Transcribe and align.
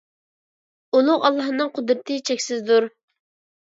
ئۇلۇغ 0.95 1.27
ئاللاھنىڭ 1.29 1.71
قۇدرىتى 1.77 2.19
چەكسىزدۇر! 2.31 2.93